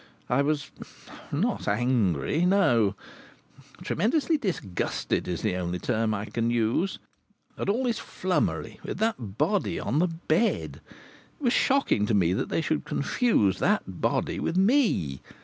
[0.31, 0.71] I was
[1.31, 2.95] not angry; no,
[3.83, 6.97] tremendously disgusted is the only term I can use
[7.55, 10.81] at all this flummery with that body on the bed.
[11.39, 15.21] It was shocking to me that they should confuse that body with me.